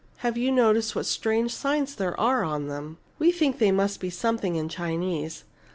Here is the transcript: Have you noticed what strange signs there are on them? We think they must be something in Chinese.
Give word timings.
Have 0.25 0.35
you 0.35 0.51
noticed 0.51 0.95
what 0.95 1.05
strange 1.05 1.53
signs 1.53 1.93
there 1.93 2.19
are 2.19 2.43
on 2.43 2.67
them? 2.67 2.97
We 3.19 3.31
think 3.31 3.59
they 3.59 3.71
must 3.71 3.99
be 3.99 4.09
something 4.09 4.55
in 4.55 4.67
Chinese. 4.67 5.43